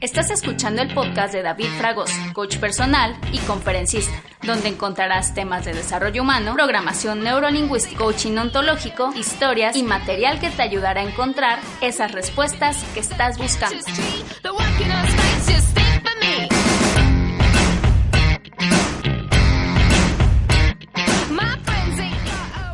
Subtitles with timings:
[0.00, 5.74] Estás escuchando el podcast de David Fragos, coach personal y conferencista, donde encontrarás temas de
[5.74, 12.12] desarrollo humano, programación neurolingüística, coaching ontológico, historias y material que te ayudará a encontrar esas
[12.12, 13.76] respuestas que estás buscando.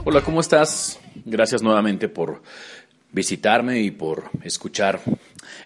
[0.04, 1.00] Hola, ¿cómo estás?
[1.24, 2.40] Gracias nuevamente por
[3.10, 5.00] visitarme y por escuchar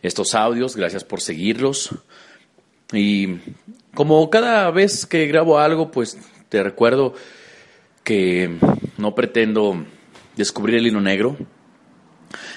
[0.02, 0.76] estos audios.
[0.76, 1.90] Gracias por seguirlos.
[2.92, 3.38] Y
[3.94, 6.18] como cada vez que grabo algo, pues
[6.48, 7.14] te recuerdo
[8.04, 8.56] que
[8.98, 9.84] no pretendo
[10.36, 11.36] descubrir el hilo negro.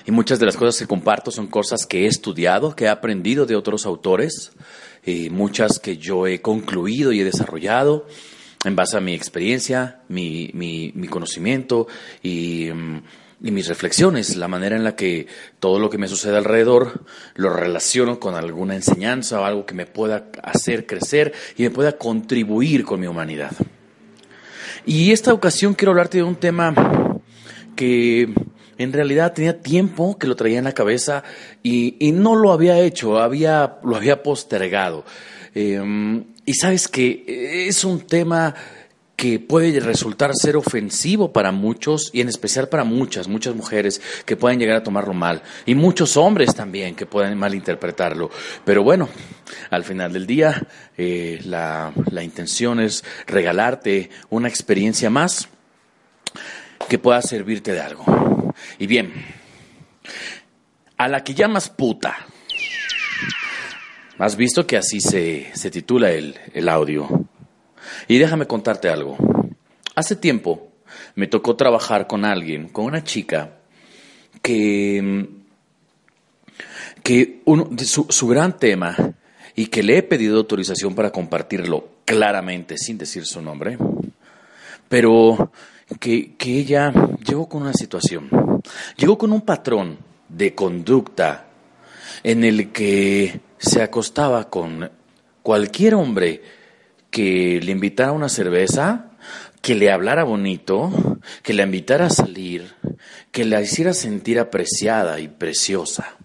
[0.05, 3.45] Y muchas de las cosas que comparto son cosas que he estudiado, que he aprendido
[3.45, 4.51] de otros autores,
[5.05, 8.07] y muchas que yo he concluido y he desarrollado
[8.63, 11.87] en base a mi experiencia, mi, mi, conocimiento
[12.21, 13.03] y, mm,
[13.43, 15.27] y, mis reflexiones, la manera en la que
[15.59, 17.03] todo lo que me sucede alrededor
[17.35, 21.97] lo relaciono con alguna enseñanza o algo que me pueda hacer crecer y me pueda
[21.97, 23.51] contribuir con mi humanidad.
[24.85, 27.19] Y esta ocasión quiero hablarte de un tema
[27.75, 28.33] que
[28.77, 31.23] en realidad tenía tiempo que lo traía en la cabeza
[31.61, 35.05] y, y no lo había hecho, había, lo había postergado.
[35.55, 38.53] Eh, y sabes que es un tema
[39.23, 44.35] que puede resultar ser ofensivo para muchos y en especial para muchas, muchas mujeres que
[44.35, 48.29] pueden llegar a tomarlo mal y muchos hombres también que pueden malinterpretarlo.
[48.65, 49.07] Pero bueno,
[49.69, 55.47] al final del día eh, la, la intención es regalarte una experiencia más
[56.89, 58.53] que pueda servirte de algo.
[58.77, 59.13] Y bien,
[60.97, 62.27] a la que llamas puta,
[64.19, 67.22] Has visto que así se, titula el, el audio.
[68.07, 69.17] Y déjame contarte algo.
[69.95, 70.71] Hace tiempo
[71.15, 73.57] me tocó trabajar con alguien, con una chica,
[74.41, 75.27] que,
[77.03, 78.95] que uno, su, su, gran tema,
[79.55, 83.77] y que le he pedido autorización para compartirlo claramente, sin decir su nombre,
[84.89, 85.51] pero
[85.99, 86.91] que, que ella
[87.25, 88.29] llegó con una situación,
[88.97, 91.45] llegó con un patrón de conducta
[92.23, 94.89] en el que se acostaba con
[95.41, 96.41] cualquier hombre
[97.13, 99.11] que le invitara una cerveza,
[99.61, 102.73] que le hablara bonito, que la invitara a salir,
[103.31, 106.17] que la hiciera sentir apreciada y preciosa.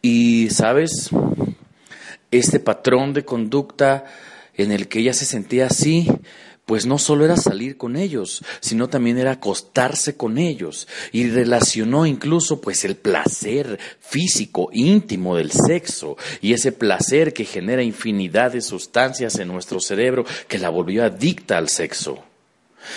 [0.00, 1.10] Y, ¿sabes?
[2.30, 4.04] Este patrón de conducta
[4.54, 6.08] en el que ella se sentía así,
[6.66, 12.06] pues no solo era salir con ellos, sino también era acostarse con ellos y relacionó
[12.06, 18.62] incluso pues el placer físico íntimo del sexo y ese placer que genera infinidad de
[18.62, 22.22] sustancias en nuestro cerebro que la volvió adicta al sexo.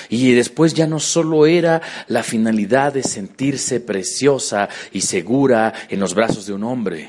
[0.10, 6.14] Y después ya no solo era la finalidad de sentirse preciosa y segura en los
[6.14, 7.08] brazos de un hombre,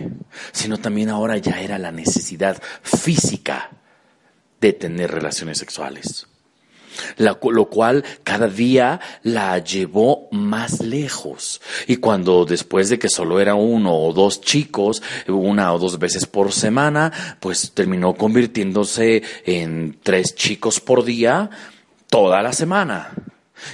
[0.53, 3.71] sino también ahora ya era la necesidad física
[4.61, 6.29] de tener relaciones sexuales
[7.17, 11.61] lo cual cada día la llevó más lejos.
[11.87, 16.27] Y cuando después de que solo era uno o dos chicos, una o dos veces
[16.27, 21.51] por semana, pues terminó convirtiéndose en tres chicos por día
[22.09, 23.13] toda la semana.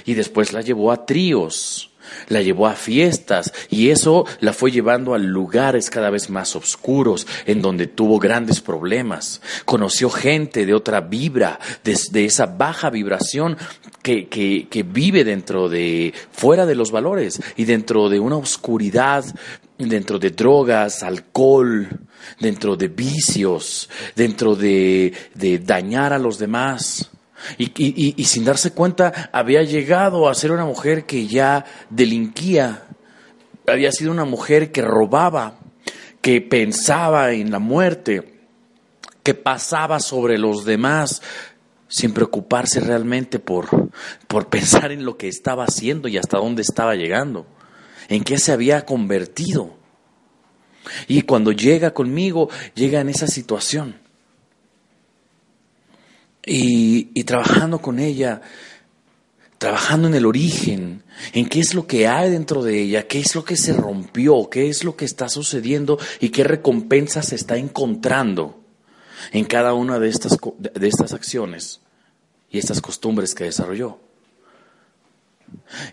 [0.05, 1.91] Y después la llevó a tríos
[2.27, 7.27] la llevó a fiestas y eso la fue llevando a lugares cada vez más oscuros
[7.45, 9.41] en donde tuvo grandes problemas.
[9.65, 13.57] Conoció gente de otra vibra, de, esa baja vibración
[14.01, 19.25] que, que, que vive dentro de, fuera de los valores y dentro de una oscuridad
[19.77, 21.87] dentro de drogas, alcohol,
[22.39, 27.09] dentro de vicios, dentro de, de, dañar a los demás.
[27.57, 32.83] Y, sin darse cuenta había llegado a ser una mujer que ya delinquía,
[33.67, 35.59] había sido una mujer que robaba,
[36.21, 38.39] que pensaba en la muerte,
[39.23, 41.21] que pasaba sobre los demás
[41.87, 43.89] sin preocuparse realmente por,
[44.27, 47.45] por pensar en lo que estaba haciendo y hasta dónde estaba llegando,
[48.09, 49.75] en qué se había convertido.
[51.07, 54.04] Y cuando llega conmigo, llega en esa situación
[56.45, 58.41] y, trabajando con ella,
[59.57, 61.03] trabajando en el origen,
[61.33, 64.49] en qué es lo que hay dentro de ella, qué es lo que se rompió,
[64.49, 68.61] qué es lo que está sucediendo y qué recompensa se está encontrando
[69.31, 71.81] en cada una de estas, de estas acciones
[72.51, 73.99] y estas costumbres que desarrolló.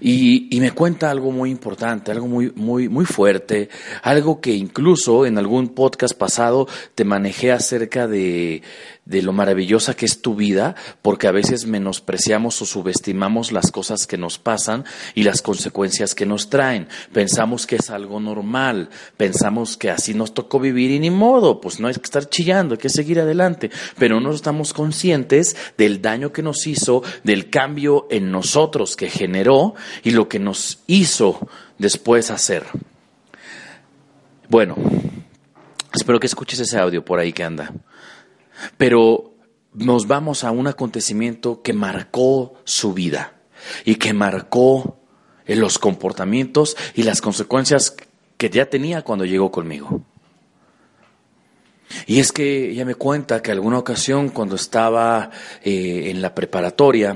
[0.00, 3.69] Y, me cuenta algo muy importante, algo muy, muy, muy fuerte,
[4.02, 8.62] algo que incluso en algún podcast pasado te manejé acerca de,
[9.04, 14.06] de lo maravillosa que es tu vida, porque a veces menospreciamos o subestimamos las cosas
[14.06, 14.84] que nos pasan
[15.14, 16.88] y las consecuencias que nos traen.
[17.12, 21.81] Pensamos que es algo normal, pensamos que así nos tocó vivir y ni modo, pues
[21.81, 26.32] no hay que estar chillando, hay que seguir adelante, pero no estamos conscientes del daño
[26.32, 32.31] que nos hizo, del cambio en nosotros que generó y lo que nos hizo después
[32.31, 32.64] hacer.
[34.49, 34.76] Bueno,
[35.93, 37.72] espero que escuches ese audio por ahí que anda.
[38.76, 39.35] Pero
[39.75, 43.35] nos vamos a un acontecimiento que marcó su vida
[43.85, 44.99] y que marcó
[45.47, 47.97] los comportamientos y las consecuencias
[48.37, 50.03] que ya tenía cuando llegó conmigo.
[52.06, 55.31] Y es que ella me cuenta que alguna ocasión cuando estaba
[55.62, 57.14] eh, en la preparatoria,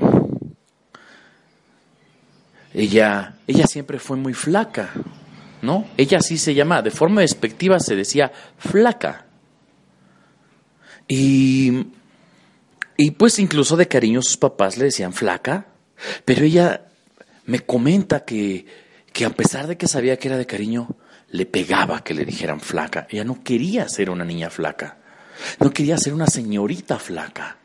[2.75, 4.93] ella, ella siempre fue muy flaca,
[5.63, 5.87] ¿no?
[5.97, 9.26] Ella así se llama, de forma despectiva se decía flaca.
[11.09, 11.87] Y,
[12.97, 15.67] y pues incluso de cariño sus papás le decían flaca,
[16.25, 16.87] pero ella
[17.45, 18.67] me comenta que,
[19.13, 20.89] que a pesar de que sabía que era de cariño,
[21.31, 23.07] le pegaba que le dijeran flaca.
[23.11, 24.99] Ella no quería ser una niña flaca,
[25.61, 27.59] no quería ser una señorita flaca.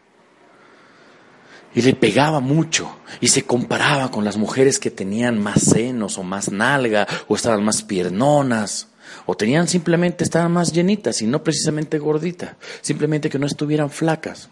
[1.73, 6.23] Y le pegaba mucho y se comparaba con las mujeres que tenían más senos o
[6.23, 8.89] más nalga o estaban más piernonas.
[9.25, 14.49] O tenían simplemente, estaban más llenitas y no precisamente gorditas, simplemente que no estuvieran flacas.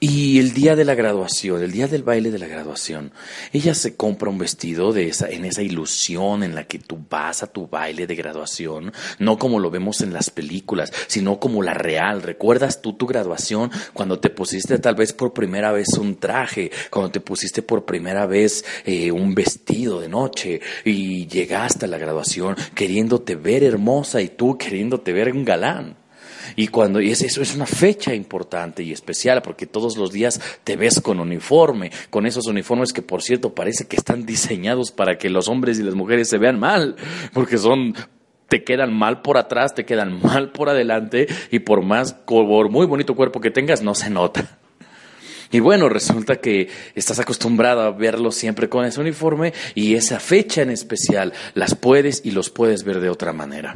[0.00, 3.10] Y el día de la graduación, el día del baile de la graduación,
[3.52, 7.42] ella se compra un vestido de esa, en esa ilusión en la que tú vas
[7.42, 11.74] a tu baile de graduación, no como lo vemos en las películas, sino como la
[11.74, 12.22] real.
[12.22, 17.10] ¿Recuerdas tú tu graduación cuando te pusiste tal vez por primera vez un traje, cuando
[17.10, 22.54] te pusiste por primera vez eh, un vestido de noche y llegaste a la graduación
[22.72, 25.96] queriéndote ver hermosa y tú queriéndote ver un galán?
[26.56, 30.76] Y cuando y eso es una fecha importante y especial porque todos los días te
[30.76, 35.30] ves con uniforme, con esos uniformes que por cierto parece que están diseñados para que
[35.30, 36.96] los hombres y las mujeres se vean mal,
[37.32, 37.94] porque son
[38.48, 42.86] te quedan mal por atrás, te quedan mal por adelante y por más por muy
[42.86, 44.58] bonito cuerpo que tengas no se nota.
[45.50, 50.62] Y bueno, resulta que estás acostumbrado a verlo siempre con ese uniforme y esa fecha
[50.62, 53.72] en especial las puedes y los puedes ver de otra manera.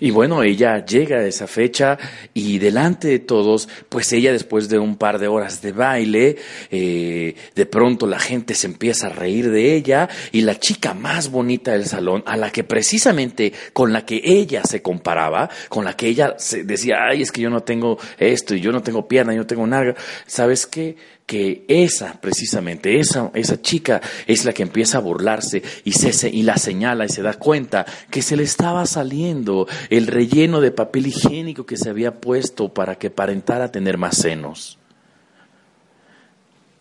[0.00, 1.98] Y bueno, ella llega a esa fecha
[2.34, 6.36] y delante de todos, pues ella después de un par de horas de baile,
[6.70, 11.30] eh, de pronto la gente se empieza a reír de ella y la chica más
[11.30, 15.96] bonita del salón, a la que precisamente con la que ella se comparaba, con la
[15.96, 19.06] que ella se decía, ay, es que yo no tengo esto y yo no tengo
[19.08, 19.94] pierna, yo no tengo nada,
[20.26, 20.96] ¿sabes qué?
[21.26, 26.42] Que esa, precisamente, esa, esa chica es la que empieza a burlarse y, se, y
[26.42, 31.08] la señala y se da cuenta que se le estaba saliendo el relleno de papel
[31.08, 34.78] higiénico que se había puesto para que aparentara tener más senos.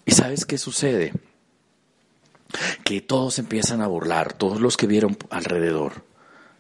[0.06, 1.14] ¿Y sabes qué sucede?
[2.84, 6.04] Que todos empiezan a burlar, todos los que vieron alrededor.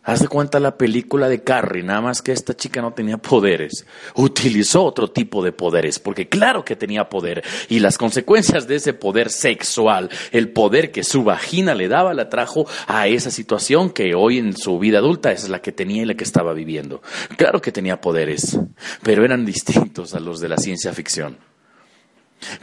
[0.08, 3.88] Haz de cuenta la película de Carrie, nada más que esta chica no tenía poderes.
[4.14, 7.44] Utilizó otro tipo de poderes, porque claro que tenía poder.
[7.70, 12.30] Y las consecuencias de ese poder sexual, el poder que su vagina le daba, la
[12.30, 16.06] trajo a esa situación que hoy en su vida adulta es la que tenía y
[16.06, 17.02] la que estaba viviendo.
[17.36, 18.60] Claro que tenía poderes,
[19.02, 21.40] pero eran distintos a los de la ciencia ficción.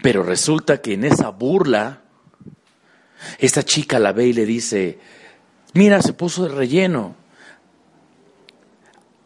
[0.00, 2.03] Pero resulta que en esa burla,
[3.41, 5.00] esta chica la ve y le dice,
[5.75, 7.21] mira, se puso de relleno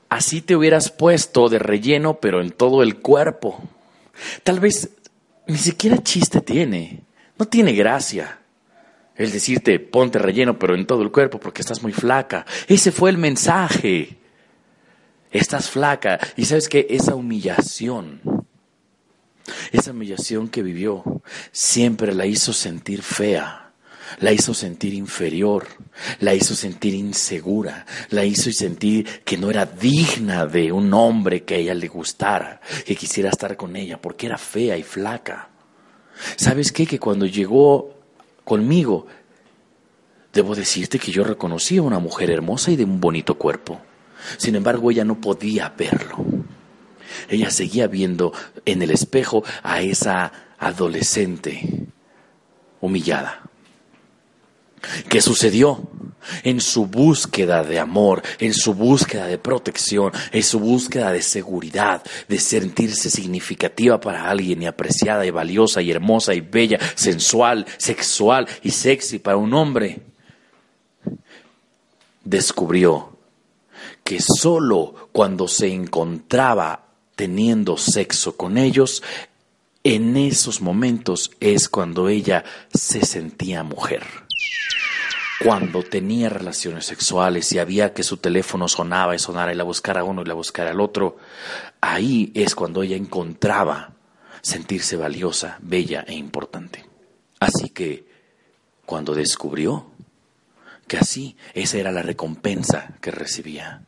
[0.08, 3.62] así te hubieras puesto de relleno, pero en todo el cuerpo.
[4.42, 4.90] Tal vez
[5.46, 7.02] ni siquiera chiste tiene,
[7.38, 8.38] no tiene gracia.
[9.14, 12.44] El decirte, ponte relleno, pero en todo el cuerpo, porque estás muy flaca.
[12.68, 14.18] Ese fue el mensaje.
[15.30, 16.18] Estás flaca.
[16.36, 18.20] Y sabes que esa humillación,
[19.72, 23.65] esa humillación que vivió, siempre la hizo sentir fea
[24.20, 25.66] la hizo sentir inferior,
[26.20, 31.54] la hizo sentir insegura, la hizo sentir que no era digna de un hombre que
[31.54, 35.48] a ella le gustara, que quisiera estar con ella, porque era fea y flaca.
[36.36, 36.86] ¿Sabes qué?
[36.86, 37.94] Que cuando llegó
[38.44, 39.06] conmigo,
[40.32, 43.80] debo decirte que yo reconocí a una mujer hermosa y de un bonito cuerpo.
[44.38, 46.24] Sin embargo, ella no podía verlo.
[47.28, 48.32] Ella seguía viendo
[48.64, 51.86] en el espejo a esa adolescente
[52.80, 53.42] humillada.
[55.08, 55.88] ¿Qué sucedió?
[56.42, 62.02] En su búsqueda de amor, en su búsqueda de protección, en su búsqueda de seguridad,
[62.28, 68.48] de sentirse significativa para alguien y apreciada y valiosa y hermosa y bella, sensual, sexual
[68.62, 70.00] y sexy para un hombre,
[72.24, 73.16] descubrió
[74.02, 79.02] que solo cuando se encontraba teniendo sexo con ellos,
[79.82, 84.25] en esos momentos es cuando ella se sentía mujer.
[85.42, 90.02] Cuando tenía relaciones sexuales y había que su teléfono sonaba y sonara y la buscara
[90.02, 91.18] uno y la buscara al otro,
[91.80, 93.92] ahí es cuando ella encontraba
[94.40, 96.86] sentirse valiosa, bella e importante.
[97.38, 98.06] Así que,
[98.86, 99.90] cuando descubrió
[100.86, 103.82] que así esa era la recompensa que recibía,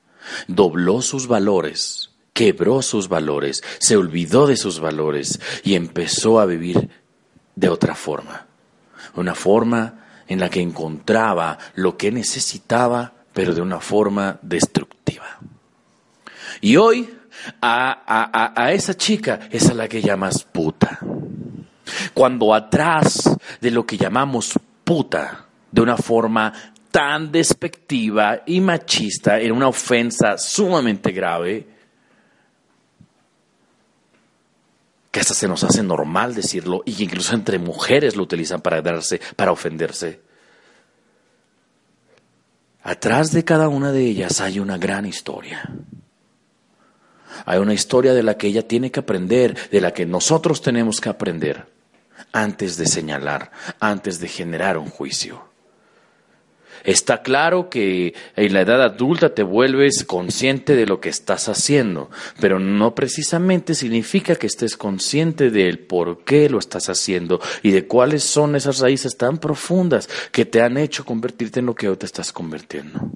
[0.48, 6.90] dobló sus valores, quebró sus valores, se olvidó de sus valores y empezó a vivir
[7.54, 8.46] de otra forma.
[9.14, 15.38] Una forma en la que encontraba lo que necesitaba, pero de una forma destructiva.
[16.60, 17.08] Y hoy
[17.60, 20.98] a, a, esa chica es a la que llamas puta.
[22.12, 26.52] Cuando atrás de lo que llamamos puta, de una forma
[26.90, 31.77] tan despectiva y machista, en una ofensa sumamente grave,
[35.26, 39.20] que se nos hace normal decirlo y que incluso entre mujeres lo utilizan para darse,
[39.36, 40.20] para ofenderse.
[42.82, 45.70] Atrás de cada una de ellas hay una gran historia.
[47.44, 51.00] Hay una historia de la que ella tiene que aprender, de la que nosotros tenemos
[51.00, 51.66] que aprender
[52.32, 55.47] antes de señalar, antes de generar un juicio.
[56.84, 62.10] Está claro que en la edad adulta te vuelves consciente de lo que estás haciendo,
[62.40, 67.86] pero no precisamente significa que estés consciente del por qué lo estás haciendo y de
[67.86, 71.96] cuáles son esas raíces tan profundas que te han hecho convertirte en lo que hoy
[71.96, 73.10] te estás convirtiendo.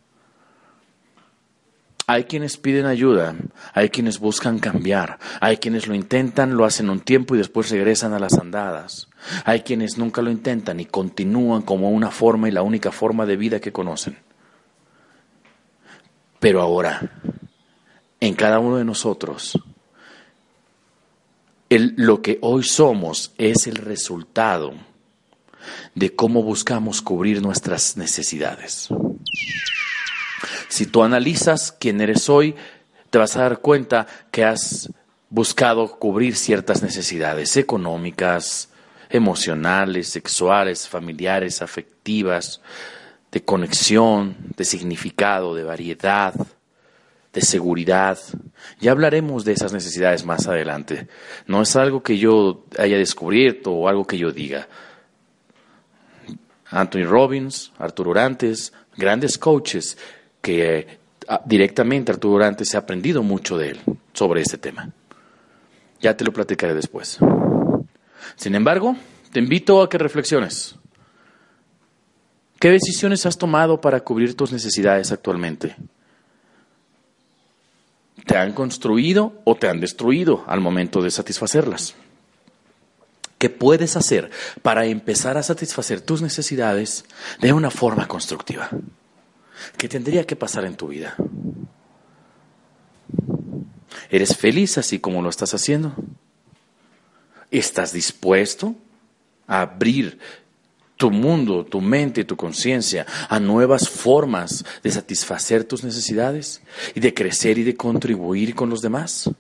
[2.13, 3.35] Hay quienes piden ayuda,
[3.73, 8.13] hay quienes buscan cambiar, hay quienes lo intentan, lo hacen un tiempo y después regresan
[8.13, 9.09] a las andadas.
[9.47, 13.37] Hay quienes nunca lo intentan y continúan como una forma y la única forma de
[13.37, 14.19] vida que conocen.
[16.39, 17.01] Pero ahora,
[18.21, 19.59] en cada uno de nosotros,
[21.71, 24.75] lo que hoy somos es el resultado
[25.95, 28.91] de cómo buscamos cubrir nuestras necesidades.
[30.73, 32.55] Si tú analizas quién eres hoy,
[33.11, 34.91] te vas a dar cuenta que has
[35.29, 38.71] buscado cubrir ciertas necesidades económicas,
[39.11, 42.63] emocionales, sexuales, familiares, afectivas,
[43.31, 46.33] de conexión, de significado, de variedad,
[47.35, 48.19] de seguridad.
[48.81, 51.07] Ya hablaremos de esas necesidades más adelante.
[51.47, 54.69] No es algo que yo haya descubierto o algo que yo diga.
[56.71, 59.99] Anthony Robbins, Arturo Orantes, grandes coaches
[60.43, 63.81] que ah, directamente Arturo Durante se ha aprendido mucho de él
[64.13, 64.91] sobre este tema.
[66.01, 67.19] Ya te lo platicaré después.
[68.37, 68.97] Sin embargo,
[69.33, 70.75] te invito a que reflexiones.
[72.59, 75.77] ¿Qué decisiones has tomado para cubrir tus necesidades actualmente?
[78.27, 81.95] ¿Te han construido o te han destruido al momento de satisfacerlas?
[83.39, 84.31] ¿Qué puedes hacer
[84.63, 87.05] para empezar a satisfacer tus necesidades
[87.41, 88.71] de una forma constructiva?
[89.77, 91.17] ¿Qué tendría que pasar en tu vida?
[94.11, 95.95] ¿Eres feliz así como lo estás haciendo?
[97.51, 98.75] ¿Estás dispuesto
[99.47, 100.19] a abrir
[100.97, 106.63] tu mundo, tu mente tu conciencia a nuevas formas de satisfacer tus necesidades
[106.95, 109.31] y de crecer y de contribuir con los demás?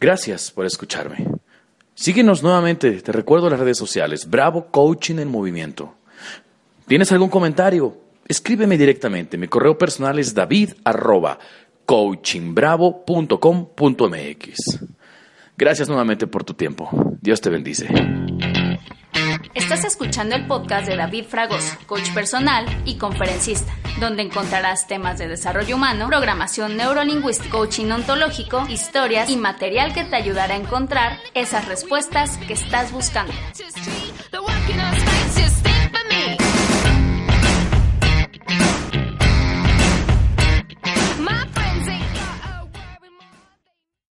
[0.00, 1.26] Gracias por escucharme.
[1.94, 5.94] Síguenos nuevamente, te recuerdo las redes sociales, Bravo Coaching en Movimiento.
[6.86, 7.96] ¿Tienes algún comentario?
[8.30, 9.36] Escríbeme directamente.
[9.36, 10.70] Mi correo personal es david
[15.56, 16.88] Gracias nuevamente por tu tiempo.
[17.20, 17.88] Dios te bendice.
[19.54, 25.26] Estás escuchando el podcast de David Fragoso, coach personal y conferencista, donde encontrarás temas de
[25.26, 31.66] desarrollo humano, programación neurolingüística, coaching ontológico, historias y material que te ayudará a encontrar esas
[31.66, 33.32] respuestas que estás buscando.